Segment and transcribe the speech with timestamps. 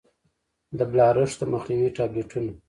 [0.77, 2.51] د بلاربښت د مخنيوي ټابليټونه